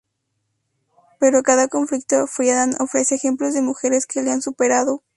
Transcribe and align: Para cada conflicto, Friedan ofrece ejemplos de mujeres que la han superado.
Para 1.19 1.43
cada 1.43 1.67
conflicto, 1.67 2.25
Friedan 2.25 2.73
ofrece 2.81 3.13
ejemplos 3.13 3.53
de 3.53 3.61
mujeres 3.61 4.07
que 4.07 4.23
la 4.23 4.33
han 4.33 4.41
superado. 4.41 5.03